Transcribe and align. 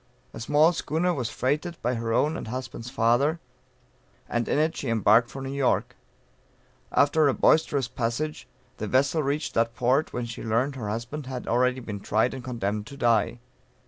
A 0.33 0.39
small 0.39 0.73
schooner 0.73 1.13
was 1.13 1.29
freighted 1.29 1.79
by 1.83 1.93
her 1.93 2.11
own 2.11 2.35
and 2.35 2.47
husband's 2.47 2.89
father, 2.89 3.39
and 4.27 4.47
in 4.47 4.57
it 4.57 4.75
she 4.75 4.89
embarked 4.89 5.29
for 5.29 5.43
New 5.43 5.53
York. 5.53 5.95
After 6.91 7.27
a 7.27 7.35
boisterous 7.35 7.87
passage, 7.87 8.47
the 8.77 8.87
vessel 8.87 9.21
reached 9.21 9.53
that 9.53 9.75
port, 9.75 10.11
when 10.11 10.25
she 10.25 10.41
learned 10.41 10.75
her 10.75 10.89
husband 10.89 11.27
had 11.27 11.45
already 11.47 11.81
been 11.81 11.99
tried 11.99 12.33
and 12.33 12.43
condemned 12.43 12.87
to 12.87 12.97
die. 12.97 13.37